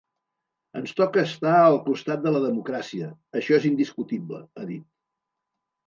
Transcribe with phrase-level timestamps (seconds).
[0.79, 3.13] Ens toca estar al costat de la democràcia,
[3.43, 4.93] això és indiscutible, ha dit.